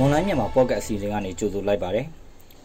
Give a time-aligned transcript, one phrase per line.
[0.00, 2.06] မြန်မာပေါ့ကတ်အစီအစဉ်ကနေကြိုဆိုလိုက်ပါတယ်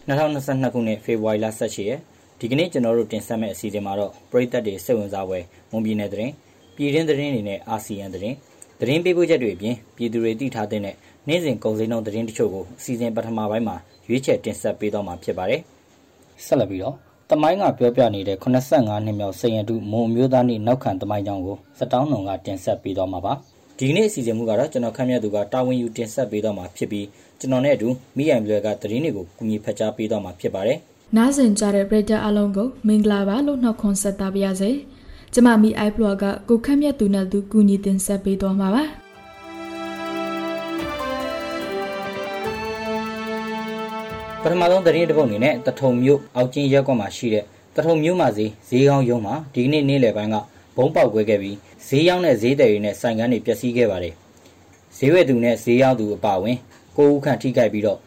[0.08, 2.00] 2022ခုနှစ်ဖေဖော်ဝါရီလ18ရက်
[2.40, 5.38] ဒီကနေ့ကျွန်တော်တို့တင်ဆက်မယ့်အစီအစဉ်မှာတော့ပြည်သက်တွေစိတ်ဝင်စားပွဲ
[5.70, 6.32] မွန်ပြည်နယ်သတင်း
[6.76, 8.36] ပြည်တွင်းသတင်းတွေနဲ့အာဆီယံသတင်း
[8.80, 10.80] သတင်းပေးပို့ချက်တွေအပြင်ပြည်သူတွေသိထားတဲ့
[11.28, 13.76] နေ့စဉ်ကုန်စည်နှုန်းသတင်းတချို့ကိုအစီအစဉ်ပထမပိုင်းမှာ
[14.08, 15.60] ရွေးချယ်တင်ဆက်ပေးတော့မှာဖြစ်ပါတယ်
[16.46, 16.94] ဆက်လက်ပြီးတော့
[17.30, 23.34] တမိုင်းကပြောပြနေတဲ့85နှစ်မြောက်စိန်ရတုမွန်မျိုးသားနေ့နောက်ခံတမိုင်းကြောင်းကိုစတောင်းနှုံကတင်ဆက်ပေးတော့မှာပါ
[23.80, 27.06] ဒီနေ့အစီအစဉ်မူကတော့ကျွန်တော်ခန့်မှန်းသူကတာဝန်ယူတင်ဆက်ပေးတော့မှာဖြစ်ပြီး
[27.40, 30.78] ကျွန်တော်နဲ့အတူမိယံဘလွယ်ကသတင်းတွေကိုကူညီဖတ်ကြားပေးတော့မှာဖြစ်ပါတယ်။
[31.16, 34.70] နားဆင်ကြတဲ့ပရိသတ်အလုံးကိုမင်္ဂလာပါလို့နှုတ်ခွန်းဆက်တာပါရစေ။
[35.34, 38.84] ကျမမိအိုက်ဘလော့ကကိုခန့်မြတ်သူနဲ့သူကူညီတင်ဆက်ပေးတော့မှာပါ။
[44.42, 47.44] ပထမဆုံးသတင်းတစ်ပုဒ်အနေနဲ့တထုံမြို့အောက်ကျင်းရက်ကွက်မှာရှိတဲ့
[47.76, 50.36] တထုံမြို့မှာဈေးဈေးကောင်းရုံးမှာဒီကနေ့နေ့လယ်ပိုင်းက
[50.76, 54.14] ဘုံပေါက်ကွဲခဲ့ပြီးဈေးရောက်တဲ့ဈေးတယ်တွေနဲ့ဆိုင်ကန်းတွေပျက်စီးခဲ့ပါတယ်။
[54.96, 56.56] ဈေးဝယ်သူနဲ့ဈေးရောက်သူအပါအဝင်
[56.96, 57.98] 9ဦးခန့်ထိခိုက်ပြီးတော့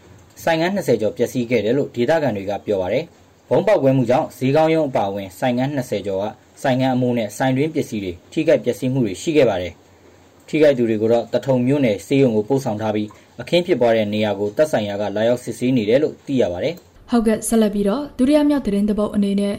[0.43, 3.03] ဆိုင်ငန်း20ကျော်ပျက်စီးခဲ့တယ်လို့ဒေသခံတွေကပြောပါတယ်။
[3.49, 6.25] ဘုံပေါက်ကွဲမှုကြောင့်ဈေးကောင်းရုံအပါအဝင်ဆိုင်ငန်း20ကျော်က
[6.61, 9.73] ဆိုင်ငန်းအမှုနဲ့ဆိုင်တွင်းပစ္စည်းတွေထိခိုက်ပျက်စီးမှုတွေရှိခဲ့ပါတယ်။
[10.47, 13.07] ထိခိုက်သူတွေကိုတော့တထုံမြို့နယ်စေယုံကိုပို့ဆောင်ထားပြီး
[13.41, 16.73] အခင်းဖြစ်ပွားတဲ့နေရာကိုတပ်ဆိုင်ရာကလာရောက်စစ်ဆေးနေတယ်လို့သိရပါတယ်။
[17.11, 19.55] ဟုတ်ကဲ့ဆက်လက်ပြီးတော့ဒုတိယမြောက်သတင်းတပုတ်အနေနဲ့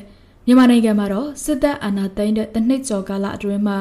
[0.46, 3.78] မြန်မာနိုင်ငံမှာတော့စစ်တပ်အာဏာသိမ်းတဲ့တနစ်ကျော်ကာလအတွင်းမှာ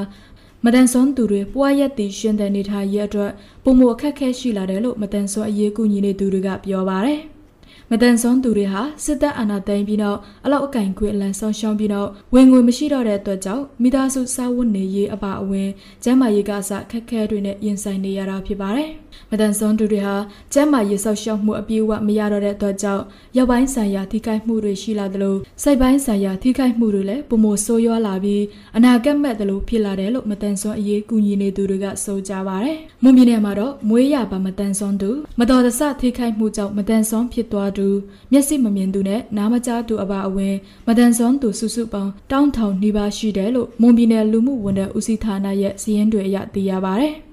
[0.66, 3.32] မတန်ဆွမ်းသူတွေပွားရက်တည်ရှင်တဲ့နေထိုင်ရအတွက်
[3.64, 7.20] ပုံမအခက်ခဲရှိလာတယ်လို့မတန်ဆွမ်းအရေးကူညီနေသူတွေကပြောပါတယ်။
[7.92, 15.70] မတန်ဆွမ်းသူတွေဟာစစ်တပ်အာဏာသိမ်းပြီးနောက်အလောက်အကင်ခွေအလံဆောင်ရှောင်းပြီးနောက်ဝင်ငွေမရှိတော့တဲ့အတွက်ကြောင့်မိသားစုစားဝတ်နေရေးအပါအဝင်
[16.04, 18.90] ကျန်းမာရေးကအစခက်ခဲတွေနဲ့ရင်ဆိုင်နေရတာဖြစ်ပါတယ်။
[19.32, 20.16] မတန်ဆွမ်းသူတွေဟာ
[20.54, 23.04] ကျန်းမာရေးဆောက်ရှောက်မှုအပြည့်အဝမရတော့တဲ့အတွက်ကြောင့်
[23.38, 28.44] ရောက်ပိုင်းဆိုင်ရာထိခိုက်မှုတွေရှိလာသလိုစိတ်ပိုင်းဆိုင်ရာထိခိုက်မှုတွေလည်းပုံမဆိုးရွားလာပြီး
[28.78, 37.88] အနာဂတ်မဲ့သလိုဖြစ်လာတယ်လို့မတန်ဆွမ်းအရေးကူညီနေသူတွေကဆိုကြပါတယ်။မွန်ပြည်နယ်မှာတော့မွေးရပါမတန်ဆွမ်းသူမတော်တဆထိခိုက်မှုကြောင့်မတန်ဆွမ်းဖြစ်သွားသူ
[38.32, 40.56] မျက်စိမမြင်သူနဲ့နားမကြားသူအပါအဝင်
[40.88, 47.08] မတန်ဆွမ်းသူစုစုပေါင်းတောင်းထောင်နှိပါရှိတယ်လို့မွန်ပြည်နယ်လူမှုဝန်ထမ်းဦးစီးဌာနရဲ့စီးရင်တွေအရသိရပါဗျ။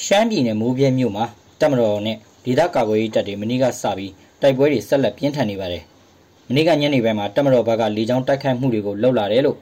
[0.00, 1.24] ရှမ်းပြည်နယ်မိုးပြဲမြို့မှာ
[1.60, 5.82] တပ်မတော်နဲ့ဒေသကာကွယ်ရေးတပ်တွေမနေ့ကစပြီးတိုက်ပွဲတွေဆက်လက်ပြင်းထန်နေပါတယ်။
[6.48, 9.56] မနေ့ကညနေပိုင်းမှာတပ်မတော်ဘက်ကလေကြောင်းတိုက်ခိုက်မှုတွေကိုလှုပ်လာတယ်လို့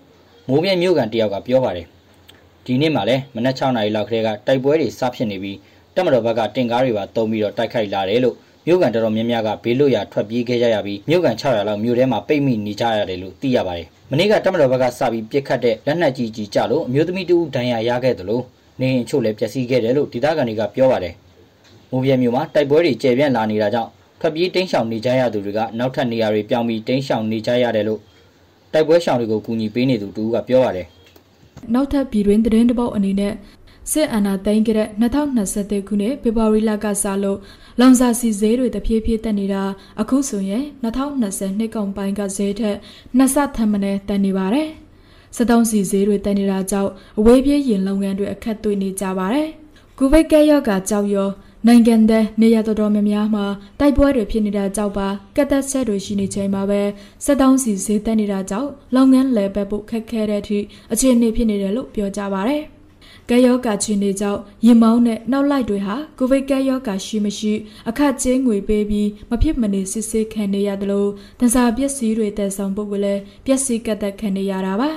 [0.49, 1.87] မိုးပြဲမြို့ကန်တယောက်ကပြောပါတယ်။
[2.65, 5.57] ဒီနေ့မှလည်းမနက်6နာရီလောက်ခရဲကတိုက်ပွဲတွေစဖြစ်နေပြီး
[5.95, 8.37] တပ်မတော်ဘက်ကတင်ကားတွေပါတုံးပြီးတော့တိုက်ခိုက်လာတယ်လို့
[8.67, 18.45] မြို့ကန်တော်တော်များများကဘေးလွတ်ရာထွက်ပြေးခဲ့ကြရပြီးမြို့ကန်600လောက်မြို့ထဲမှာပိတ်မိနေကြရတယ်လို့သိရပါတယ်။မနေ့ကတပ်မတော်ဘက်ကစပြီးပြစ်ခတ်တဲ့လက်နက်ကြီးကြီးကြလို့အမျိုးသမီးတဦးဒဏ်ရာရခဲ့တယ်လို့
[18.81, 21.15] နေအိမ်ချို့လည်းပျက်စီးခဲ့တယ်လို့ဒေသခံတွေကပြောပါတယ်။
[21.91, 28.01] မိုးပြဲမြို့မှာတိုက်ပွဲတွေကျယ်ပြန့်လာနေတာကြောင့်ထွက်ပြေးတိမ်းရှောင်နေကြရသူတွေကနောက်ထပ်နေရာတွေပြောင်းပြီးတိမ်းရှောင်နေကြရတယ်လို့
[28.73, 30.87] တိုက်ပွဲရှောင်တွေကိုကူညီပေးနေသူတူကပြောပါတယ်။
[31.75, 33.35] နောက်ထပ်ပြည်တွင်းသတင်းတပုတ်အနေနဲ့
[33.93, 37.39] စစ်အာဏာသိမ်းခဲ့တဲ့2023ခုနှစ်ဖေဖော်ဝါရီလကစလို့
[37.81, 39.63] လောင်စာစီဈေးတွေတဖြည်းဖြည်းတက်နေတာ
[40.01, 42.77] အခုဆိုရင်2020နှစ်ကုန်ပိုင်းကဈေးထက်
[43.17, 44.69] နှစ်ဆထပ်မံတက်နေပါတယ်။
[45.37, 49.49] စက်တုံးစီဈေးတွေတက်နေတာကြောင့်အဝေးပြေးရင်လုပ်ငန်းတွေအခက်တွေ့နေကြပါတယ်။
[49.99, 51.29] ကိုဗစ်ကဲရောဂါကြောက်ရော
[51.67, 53.47] နိုင်ငံတဲ့နေရာတော်တော်များများမှာ
[53.81, 56.83] တိုက်ပွဲတွေဖြစ်နေတာကြောက်ပါကက်သက်ဆက်တွေရှိနေချိန်မှာပဲ
[57.25, 60.59] စက်တောင်းစီဈေးတက်နေတာကြောင့်လုပ်ငန်းလည်ပတ်ဖို့ခက်ခဲတဲ့အထိ
[60.93, 62.59] အခြေအနေဖြစ်နေတယ်လို့ပြောကြပါဗျ။
[63.29, 67.53] ကဲယောဂါချင်းတွေကြောင့်ရင်မောင်းနဲ့နောက်လိုက်တွေဟာကိုဗစ်ကဲယောဂါရှိမရှိ
[67.89, 74.91] အခက်ကျင်းငွေပေးပြီးမဖြစ်မနေစစ်ဆေးခံနေရတယ်လို့တန်စာပစ္စည်းတွေတက်ဆောင်ဖို့ကလည်းပျက်စီးကတ်သက်ခံနေရတာပါ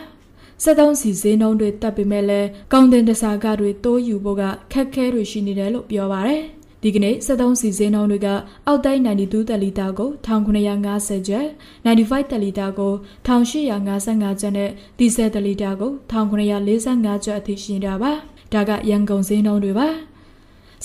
[0.63, 4.43] စက်သုံးစီဈေးနှုန်းတွေတက်ပေမဲ့လည်းကောင်းတင်တစားကတွေတိုးယူဖို့က
[4.73, 6.43] ခက်ခဲတွေရှိနေတယ်လို့ပြောပါရယ်
[6.83, 8.27] ဒီကနေ့73စီဈေးနှုန်းတွေက
[8.67, 11.47] အောက်တိုင်း92တက်လီတာကို1950ကျပ်
[11.85, 12.93] 95တက်လီတာကို
[13.27, 14.69] 1855ကျပ်နဲ့
[14.99, 18.11] ဒီဇယ်တက်လီတာကို1945ကျပ်အထိရှိနေတာပါ
[18.53, 19.87] ဒါကရန်ကုန်ဈေးနှုန်းတွေပါ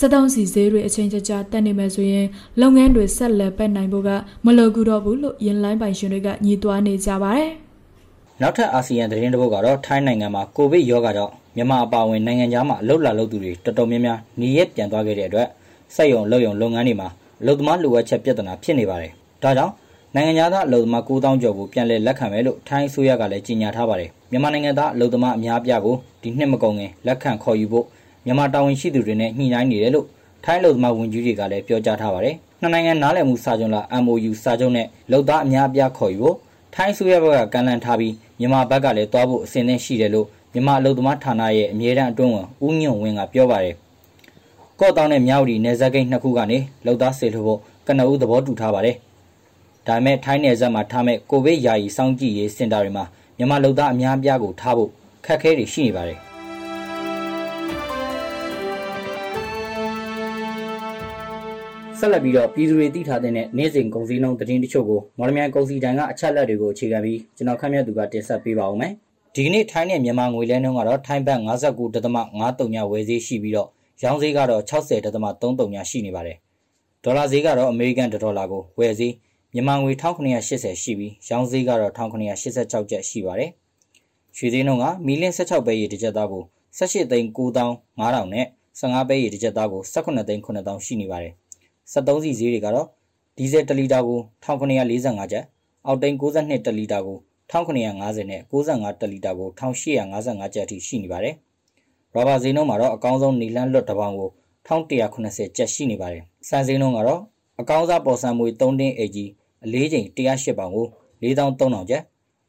[0.01, 2.27] 73စီဈေးတွေအချိန်ကြာကြာတက်နေမယ်ဆိုရင်
[2.61, 4.11] လုပ်ငန်းတွေဆက်လက်ပတ်နိုင်ဖို့က
[4.45, 7.68] မလိုကူတော့ဘူးလို့ယင်လိုင်းပိုင်ရှင်တွေကညီးတွားနေကြပါတယ်
[8.43, 15.49] နောက်ထပ်အာဆီယံသတင်းတစ်ပုဒ်ကတော့ထိုင်းနိုင်ငံမှာကိုဗစ်ရောဂါကြောင့်မြန်မာအပါအဝင်နိုင်ငံခြားမှာအလုပ်လာလုပ်သူတွေတော်တော်များများနေရက်ပြန်သွားခဲ့တဲ့အတွက်
[15.95, 17.09] စက်ရုံလုပ်ရုံလုပ်ငန်းတွေမှာ
[17.41, 19.13] အလုပ်သမားလိုအပ်ချက်ပြဿနာဖြစ်နေပါတယ်။
[19.43, 19.73] ဒါကြောင့်
[20.15, 27.87] နိုင်ငံသားအလုပ်သမား9000ကျော်ကိုပြန်လည်လက်ခံမယ်လို့ထိုင်းအစိုးရကလည်းကြေညာထားပါတယ်။မြန်မာနိုင်ငံသားအလုပ်သမားအများအပြားကိုဒီနှစ်မကုန်ခင်လက်ခံခေါ်ယူဖို့
[28.25, 30.07] မြန်မာတာဝန်ရှိသူတွေနဲ့ညှိနှိုင်းနေတယ်လို့
[30.45, 36.37] ထိုင်းအလုပ်သမားဝန်ကြီးတွေကလည်းပြောကြားထားပါတယ်။နှစ်နိုင်ငံနားလည်မှုစာချုပ်လား MOU စာချုပ်နဲ့လုပ်သားအများအပြားခေါ်ယူဖို့
[36.75, 43.75] ထိုင်းအစိုးရဘက်ကကန့်လန့်ထားပြီးမြန်မာဘက်ကလည်းတွားဖို့အစဉ်သင့်ရှိတယ်လို့မြန်မာအလုပ်သမားဌာနရဲ့အမြဲတမ်းအတွင်းဝန်ဦးညွန့်ဝင်းကပြောပါတယ်။
[44.81, 48.97] ကော့တောင်းနဲ့မြောက်ရီနယ်စပ်ဂိတ်နှစ်ခုကနေလောက်သားစေလို့ဖို့ကနဦးသဘောတူထားပါတယ်။
[49.87, 53.05] ဒါပေမဲ့ထိုင်းနယ်စပ်မှာထားမဲ့ကိုဗစ်ယာယီစောင့်ကြည့်ရေးစင်တာတွေမှာ
[53.39, 54.91] မြန်မာလောက်သားအများအပြားကိုထားဖို့
[55.25, 56.19] ခက်ခဲတွေရှိနေပါတယ်။
[62.01, 68.93] ဆက်လက်ပြီးတော့ပြည်သူတွေသိထားတဲ့နေ့စဉ်ကုန်စည်နှုန်းသတင်းတချို့ကိုမော်လမြိုင်ကုန်စည်တန်ကအချက်လက်တွေကိုအခြေခံပြီးကျွန်တော်ခန့်မှန်းသူကတင်ဆက်ပေးပါဦးမယ်။
[69.35, 73.69] ဒီကနေ့ထိုင်းနဲ့မြန်မာငွေလဲနှုန်းကတော့ထိုင်းဘတ်59.53ညဝယ်ဈေးရှိပြီးတော့
[74.03, 76.37] ရောင်းဈေးကတော့60.33ညရှိနေပါတယ်။
[77.05, 79.15] ဒေါ်လာဈေးကတော့အမေရိကန်ဒေါ်လာကိုဝယ်ဈေး
[79.55, 83.51] မြန်မာငွေ1980ရှိပြီးရောင်းဈေးကတော့1986ကျပ်ရှိပါတယ်။
[84.37, 86.43] ရွှေဈေးနှုန်းကမီလင်း16ပဲရေတစ်ကျပ်သားကို
[86.79, 88.47] 18သိန်း9500နဲ့
[88.81, 91.35] 15ပဲရေတစ်ကျပ်သားကို18သိန်း9000ရှိနေပါတယ်။
[91.93, 92.87] 73စီဈေးတွေကတော့
[93.37, 95.45] ဒီဇယ်1လီတာကို1945ကျပ်
[95.87, 97.19] အောက်တိန်62တလီတာကို
[97.51, 101.35] 1950နဲ့65တလီတာကို1855ကျပ်အထိရှိနေပါတယ်။
[102.15, 104.31] ရောဘာဈေးနှုန်းမှာတော့အကောင်းဆုံးနီလန်းလွတ်တစ်ပေါင်ကို
[104.69, 107.21] 1180ကျပ်ရှိနေပါတယ်။စံဈေးနှုန်းကတော့
[107.61, 109.31] အကောင်းစားပေါ်ဆံမွေ3တင်းအိတ်ကြီး
[109.65, 110.87] အလေးချိန်108ပေါင်ကို
[111.23, 112.03] 4300ကျပ်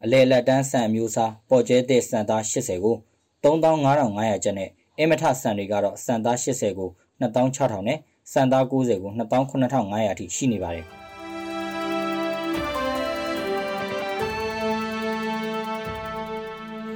[0.03, 2.95] အလဲလက်တန်းဆန်မျိုးစားပေါ်ကျဲတဲ့စံသား80ကို
[3.43, 4.69] 3500ကျပ်နဲ့
[4.99, 6.89] အမထဆန်တွေကတော့စံသား80ကို
[7.21, 7.99] 2600နဲ့
[8.33, 10.85] စံသား90ကို28500အထိရှိနေပါတယ်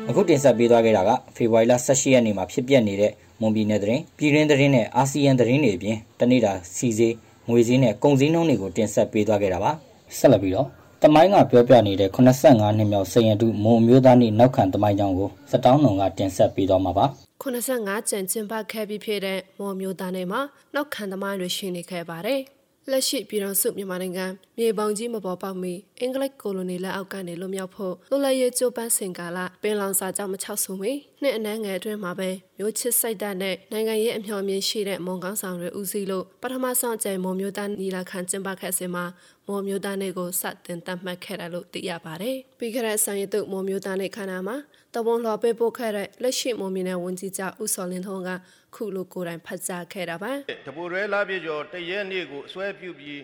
[0.10, 7.14] အခုတင်ဆက်ပေးသွားခဲ့တာကဖေဖော်ဝါရီလ18ရက်နေ့မှာဖြစ်ပျက်နေတဲ့မွန်ပြည်နယ်သတင်းပြည်တွင်းသတင်းနဲ့အာဆီယံသတင်းတွေအပြင်တနေ့တာစီစေး
[7.50, 9.72] ငွေစည်းနဲ့ကုန်စည်နှုန်းတွေကိုတင်ဆက်ပေးသွားခဲ့တာပါ
[10.18, 10.68] ဆက်လက်ပြီးတော့
[11.02, 17.06] တမိုင်းကပြောပြနေတဲ့85နှစ်မြောက်စည်ရတုမွန်အမျိုးသားနေ့နောက်ခံတမိုင်းကြောင်းကိုစတောင်းနှုံကတင်ဆက်ပေးသွားမှာပါ
[17.44, 20.42] 85ကျန်ကျင်းပခဲ့ပြီးဖြစ်တဲ့မော်မျိုးသားနယ်မှာ
[20.74, 22.42] နောက်ခံသမားတွေရှိနေခဲ့ပါတယ်။
[22.92, 24.26] လက်ရှိပြည်တော်စုမြန်မာနိုင်ငံ
[24.58, 30.92] မြေပုံကြီးမပေါ်ပေါက်မီအင်္ဂလိပ်ကိုလိုနီလက်အောက်ကနေလွတ်မြောက်ဖို့လွတ်လပ်ရေးကြိုးပမ်းစဉ်ကာလပင်လောင်စာကြောင့်မချောက်ဆုံမီ
[31.22, 39.06] နှစ်အနည်းငယ်အတွင်းမှာပဲမျိုးချစ်စိတ်ဓာတ်နဲ့နိုင်ငံရေးအမျှော်မြင်ရှိတဲ့မွန်ကောင်းဆောင်တွေဦးစီးလို့ပထမဆုံးအကြိမ်မွန်မျိုးသားနီလာခံကျင်းပခဲ့စဉ်မှာ
[39.48, 44.58] မော်မျိုးသားနေ့ကိုစတင်တတ်မှတ်ခဲ့တယ်လို့သိရပါတယ်။ပြီးခဲ့တဲ့ဆန်ရည်တုမော်မျိုးသားနေ့ခန္ဓာမှာ
[44.96, 48.30] တဝန်လှော်ပေးပို့ခဲ့တဲ့လက်ရှိမော်မြင်တဲ့ဝန်ကြီးချုပ်ဦးစောလင်းထုံးက
[48.76, 50.32] ခုလိုကိုယ်တိုင်ဖတ်ကြားခဲ့တာပါ။
[50.66, 53.22] တပူရဲလာပြကျော်တရက်နေ့ကိုအစွဲပြုပြီး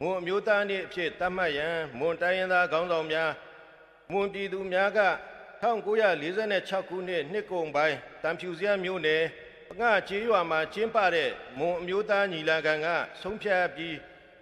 [0.00, 3.30] မွန်အမျိုးသားနေ့အဖြစ်သတ်မှတ်ရန်မွန်တိုင်းရင်းသားခေါင်းဆောင်များ
[4.12, 5.00] မွန်ပြည်သူများက
[5.62, 9.22] 1946ခုနှစ်နှစ်ကုန်ပိုင်းတံဖြူစရမြို့နယ်
[9.68, 12.86] ပငှကျေးရွာမှာကျင်းပတဲ့မွန်အမျိုးသားညီလာခံက
[13.22, 13.94] ဆုံးဖြတ်ပြီး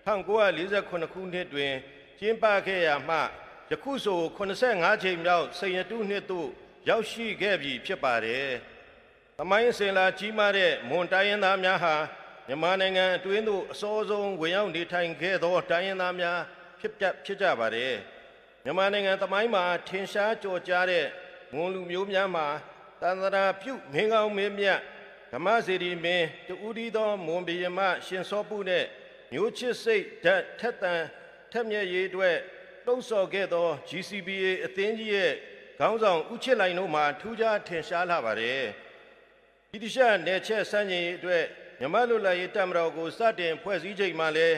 [0.06, 1.72] 1948ခုနှစ်တွင်
[2.18, 3.18] ကျင်းပခဲ့ရာမှ
[3.70, 6.48] ယခုဆို85ချိန်မြောက်စိန်ရတုနှစ်သို့
[6.88, 8.46] ရောက်ရှိခဲ့ပြီဖြစ်ပါတယ်။
[9.38, 11.96] သမိုင်းစင်လာကြီးမားတဲ့မွန်တိုင်းရင်းသားများဟာ
[12.46, 16.38] မြန်မာနိုင်ငံအတွင်းသို့အစောဆုံးဝင်ရောက်နေထိုင်ခဲ့သောတိုင်းရင်းသားများ
[16.80, 17.92] ဖြစ်ပြဖြစ်ကြပါတယ်။
[18.64, 21.06] မြန်မာနိုင်ငံသမိုင်းမှာထင်ရှားကြော်ကြားတဲ့
[21.52, 22.46] မွန်လူမျိုးများမှာ
[23.00, 24.80] တန်တရာပြုမင်းကောင်းမင်းမြတ်
[25.32, 28.84] ဓမ္မစေတီမင်းတူဒီသောမွန်ဘီယမရှင်စောပုနဲ့
[29.32, 31.02] မျိုးချစ်စိတ်ဓာတ်ထက်တန်
[31.52, 32.36] ထက်မြက်ရေးအတွက်
[32.86, 35.32] လှုံ့ဆော်ခဲ့သော GCBA အသင်းကြီးရဲ့
[35.80, 38.62] ခေါင်းဆောင်ဦးချစ်လိုင်တို့မှာထူးခြားထင်ရှားလာပါတယ်။
[39.70, 41.44] ဒီတခြားနယ်ချက်စမ်းကျင်ရေးအတွက်
[41.80, 44.48] မြမလွတ်လပ်ရေးတပ်မတော်ကိုစတင်ဖွဲ့စည်းချိန်မှာလဲ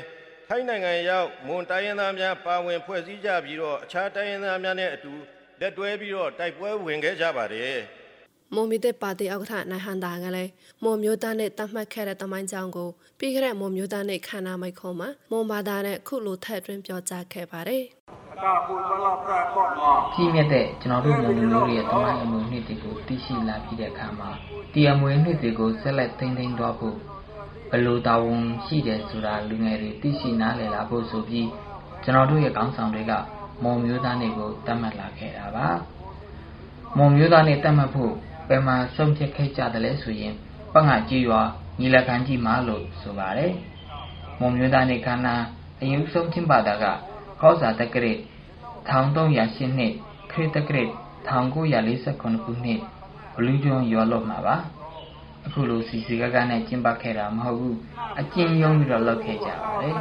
[0.48, 5.12] ထိုင်းနိုင်ငံရောက်မွန်တိုင်းရင်းသားများပါဝင်ဖွဲ့စည်းကြပြီးတော့အခြားတိုင်းရင်းသားများနဲ့အတူ
[5.60, 7.78] လက်တွဲပြီးတော့တိုက်ပွဲဝင်ခဲ့ကြပါတယ်။
[8.54, 10.50] မွန်မီတဲ့ပါတီဥက္ကဋ္ဌနိုင်ဟန်တာကလည်း
[10.82, 17.84] မွန်မျိုးသားနဲ့တတ်မှတ်ခဲ့တဲ့တမိုင်းကြောင်းကိုပြီးခဲ့တဲ့မွန်မျိုးသားနဲ့ခန္ဓာမိုက်ခုံးမှာမွန်ဘာသာနဲ့ခုလိုထည့်သွင်းပြောကြားခဲ့ပါတယ်
[20.14, 24.30] ကြီးမြတ်တဲ့ကျွန်တော်တို့မျိုးမျိုးရဲ့တမိုင်းအမွေနှစ်တွေကိုသိရှိလာပြီးတဲ့အခါမှာ
[24.72, 26.96] ဒီအမွေနှစ်တွေကိုဆက်လက်သိမ်းသိမ်းတော့ဖို့
[27.70, 31.48] ဘလို့တာဝန်ရှိတယ်ဆိုတာလူငယ်တွေသိရှိနားလည်လာဖို့ဆိုပြီး
[32.02, 33.12] ကျွန်တော်တို့ရဲ့ကောင်းဆောင်တွေက
[33.62, 35.68] မွန်မျိုးသားတွေကိုတတ်မှတ်လာခဲ့တာပါ
[36.96, 38.12] မွန်မျိုးသားနဲ့တတ်မှတ်ဖို့
[38.48, 40.34] ဘယ်မှာဆုံးဖြတ်ခဲ့ကြတယ်လဲဆိုရင်
[40.74, 41.40] ပတ်ငါကြီးရွာ
[41.80, 43.52] ညီလခံကြီးမှာလို့ဆိုပါတယ်။
[44.40, 45.34] မွန်မျိုးသားနေခန္ဓာ
[45.80, 46.84] အယူဆုံးချင်းပါတာက
[47.42, 48.06] ကောဇာတက္ကရ
[48.88, 49.92] 1308နှစ်
[50.30, 50.78] ခရစ်တက္ကရ
[51.26, 52.80] 1948ခုနှစ်
[53.34, 54.56] ဘလူးကျွန်းရွာလို့မှာပါ။
[55.46, 57.76] အခုလိုစီစီကကနဲ့ကျင်းပခဲ့တာမဟုတ်ဘူး
[58.20, 59.96] အကျဉ်းယုံပြီးတော့လုပ်ခဲ့ကြပါတယ်။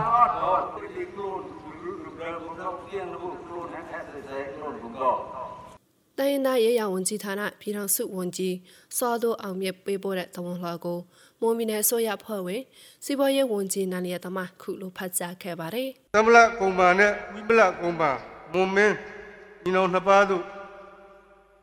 [6.18, 8.56] တိုင်းရင်းသားရေးရာဝန်ကြီးဌာနပြည်ထောင်စုဝန်ကြီး
[8.98, 11.00] စောဒိုအောင်မြတ်ပေးပို့တဲ့သဝန်လှကို
[11.42, 12.62] မွန်ပြည်နယ်ဆိုရဖွဲ့ဝင်
[13.06, 18.12] စီးပွားရေးဝန်ကြီးနာလီယတမခုလိုဖတ်ကြားခဲ့ပါတယ်။သမလကုံပါနဲ့ဝိပလကုံပါ
[18.54, 18.96] မွန်မင်း
[19.64, 20.44] ညီနောင်နှစ်ပါးတို့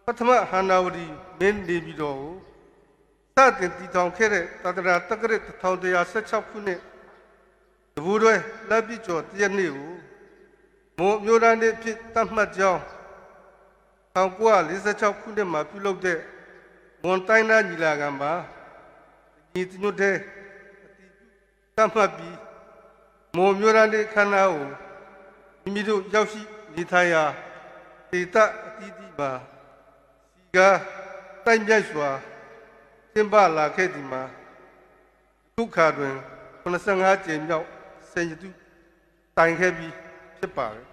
[0.04, 1.06] ပထမဟန္နာဝတီ
[1.40, 2.18] မင်းနေပြီးတော့
[3.36, 5.38] စတင်တည်ထောင်ခဲ့တဲ့တတရာတက္ကရာ
[6.16, 6.80] 1116ခုနှစ်
[7.94, 8.34] တဘူတွဲ
[8.68, 9.90] လက်ပြကျော်တရက်နေ့ကို
[10.98, 12.80] မွန်မျိုးသားနေ့ဖြစ်သတ်မှတ်ကြောင်း
[14.16, 16.18] 1946ခုနှစ်မှာပြုလုပ်တဲ့
[17.02, 18.32] မွန်တိုင်းသားညီလာခံမှာ
[19.56, 21.12] ညီညွတ်တဲ့အတီး
[21.76, 22.36] တတ်မှတ်ပြီး
[23.36, 24.66] မွန်မျိုးရန်တဲ့ခန္ဓာကို
[25.62, 26.40] မိမိတို့ရောက်ရှိ
[26.74, 27.24] နေထိုင်ရာ
[28.10, 28.36] ဒေသ
[28.66, 29.30] အတီးတီးမှာ
[30.34, 30.76] စီကား
[31.44, 32.10] တိုက်မြိုက်စွာ
[33.12, 34.22] ကျင်းပလာခဲ့ဒီမှာ
[35.56, 36.14] ဒုက္ခတွင်
[36.62, 37.66] 85ကျင်းမြောက်
[38.10, 38.48] စဆယ်တူ
[39.36, 39.92] တိုင်ခဲ့ပြီး
[40.38, 40.86] ဖြစ်ပါတယ်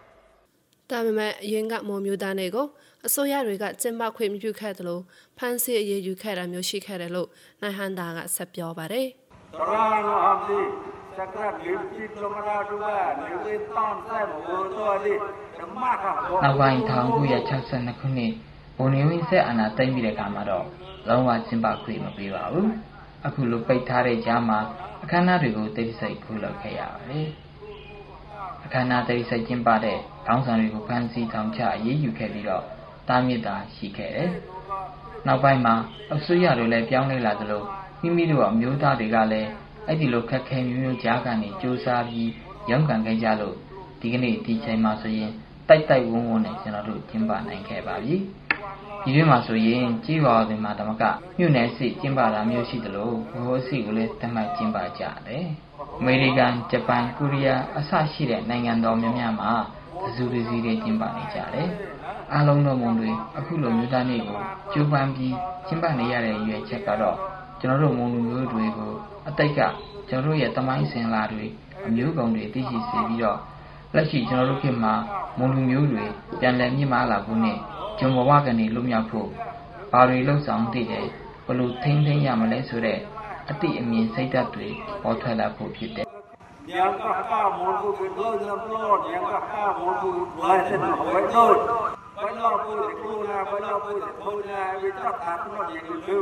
[0.89, 2.67] ဒါပေမဲ့အရင်ကမော်မျိုးသားတွေကို
[3.07, 4.99] အစိုးရတွေကကျင်းပခွင့်မပြုခဲ့သလို
[5.37, 7.29] ဖမ်းဆီးအရေးယူခဲ့တာမျိုးရှိခဲ့တယ်လို့
[7.61, 9.07] နိုင်ဟန်တာကဆက်ပြောပါတယ်
[9.57, 10.59] Terano abdi
[11.15, 15.13] sakrat limpi lomara dua liwi tam sai bo to di
[15.57, 16.79] demaka bo နောက်ပိုင်း
[17.39, 18.31] 1962ခုနှစ်
[18.77, 20.65] ဘုံနေဝင်းဆက်အာဏာသိမ်းပြီးတဲ့အခါမှာတော့
[21.07, 22.69] လုံးဝကျင်းပခွင့်မပေးပါဘူး
[23.25, 24.59] အခုလိုပိတ်ထားတဲ့ကြားမှာ
[25.03, 27.27] အခမ်းအနားတွေကိုတိတ်ဆိတ်ပြုလုပ်ခဲ့ရပါတယ်
[28.73, 32.63] အခမ်းအနားတိတ်ဆိတ်ကျင်းပတဲ့ခေါင်းဆောင်တွေကိုဖမ်းဆီးထောင်ချအရေးယူခဲ့ပြီးတော့
[33.07, 34.31] တားမြစ်တာရှိခဲ့တယ်
[35.27, 35.75] နောက်ပိုင်းမှာ
[36.13, 37.63] အစိုးရတွေလည်းပြောင်းလဲလာသလို
[38.01, 39.49] မိမိတို့အမျိုးသားတွေကလည်း
[39.87, 42.29] အဲ့ဒီလိုခက်ခဲမျိုးမျိုးကြားကနေစူးစမ်းပြီး
[42.69, 43.55] ရုန်းကန်ခဲ့ကြလို့
[44.01, 45.31] ဒီကနေ့ဒီချိန်မှာဆိုရင်
[45.69, 48.15] တိုက်တိုက်ဝုန်းဝုန်းနဲ့ကျွန်တော်တို့ကျင်းပနိုင်ခဲ့ပါပြီ။
[49.03, 51.03] ဒီတွင်မှာဆိုရင်ကြေးရွာတွေမှာဓမ္မက
[51.37, 55.45] မြို့နယ်စစ်ကျင်းပတာမျိုးရှိသလိုဘိုးစီကိုလည်းတမတ်ကျင်းပကြတယ်။
[55.99, 59.51] အမေရိကန်၊ဂျပန်၊ကိုရီးယားအစရှိတဲ့နိုင်ငံတော်များများမှာ
[60.01, 61.69] သဇူတစည်းတွေကျင်းပနေကြတယ်။
[62.33, 64.39] အားလုံးသောမုံတွေအခုလိုမျိုးသားနေ့ကို
[64.73, 65.35] ကျိုးပန်းပြီး
[65.67, 67.17] ကျင်းပနေရတဲ့ရွယ်ချက်ကတော့
[67.59, 68.91] ကျွန်တော်တို့မုံလူမျိုးတွေကို
[69.27, 69.59] အတိတ်က
[70.09, 71.45] ကျွန်တော်တို့ရဲ့တမိုင်းစင်လာတွေ
[71.87, 73.39] အမျိုးကောင်တွေသိရှိစေပြီးတော့
[73.93, 74.93] လက်ရှိကျွန်တော်တို့ခေတ်မှာ
[75.37, 76.03] မုံလူမျိုးတွေ
[76.39, 77.57] ပြန်လည်မြင့်မားလာဖို့နဲ့
[77.99, 79.27] ဂျုံဘဝကနေလွတ်မြောက်ဖို့
[79.91, 81.07] ဘာတွေလှုပ်ဆောင်တည်တယ်
[81.45, 82.99] ဘယ်လိုထိမ့်သိမ်းရမလဲဆိုတဲ့
[83.51, 84.67] အတိအမြင်စိတ်ဓာတ်တွေ
[85.03, 86.07] ပေါ်ထွက်လာဖို့ဖြစ်တယ်
[86.73, 88.79] yang ka ha mo bu bi do na pro
[89.11, 90.09] yang ka ha mo bu
[90.41, 91.45] lai se na ho do
[92.17, 95.33] ba lo bu de ku na ba lo bu de ku na wi ta ta
[95.51, 96.17] no ye lu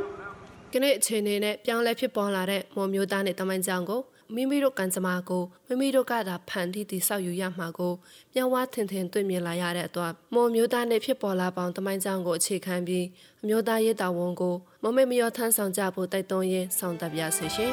[0.73, 4.01] ကနေ့အချိန်နဲ့ပြောင်းလဲဖြစ်ပေါ်လာတဲ့မော်မျိုးသားနဲ့တမန်ကြောင်ကို
[4.35, 7.93] မိမိတို့ကံကြမ္မာကိုမိမိတို့ကသာဖန်တီးတည်ဆောက်ယူရမှာကို
[8.33, 13.05] ပြန်ဝါထင်ထင်တွေ့မြင်လာရတဲ့အတွက်မော်မျိုးသားနဲ့ဖြစ်ပေါ်လာပေါင်းတမန်ကြောင်ကိုအခြေခံပြီး
[13.43, 17.71] အမျိုးသားရေးတာဝန်ကိုမမေမယောထမ်းဆောင်ကြဖို့တိုက်တွန်းရင်းဆောင်တပ်ပြစေရှင်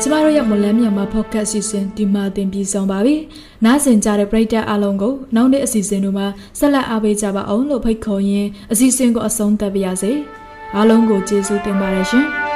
[0.00, 3.14] ကျမတို့ရဲ့မလန်းမြန်မာ podcast အစီအစဉ်ဒီမှာတင်ပြဆောင်ပါပြီ။
[3.64, 6.26] နားဆင်ကြတဲ့ပရိသတ်အားလုံးကိုနောက်နေ့အစီအစဉ်တို့မှာ
[6.58, 10.12] ဆက်လက်အားပေးကြပါအောင်လို့ဖိတ်ခေါ်ရင်းအစီအစဉ်ကိုအဆုံးသတ်ပါရစေ။
[10.76, 12.26] အားလုံးကိုကျေးဇူးတင်ပါတယ်ရှင်။